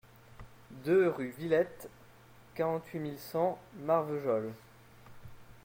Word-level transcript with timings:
deux 0.83 1.09
rue 1.09 1.29
Villette, 1.37 1.87
quarante-huit 2.55 2.97
mille 2.97 3.19
cent 3.19 3.59
Marvejols 3.85 4.51